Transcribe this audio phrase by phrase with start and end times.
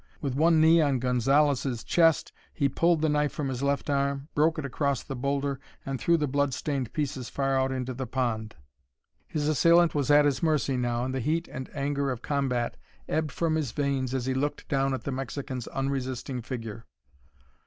[0.19, 4.57] With one knee on Gonzalez's chest, he pulled the knife from his left arm, broke
[4.57, 8.55] it across the boulder, and threw the bloodstained pieces far out into the pond.
[9.27, 12.77] His assailant was at his mercy now and the heat and anger of combat
[13.07, 16.87] ebbed from his veins as he looked down at the Mexican's unresisting figure.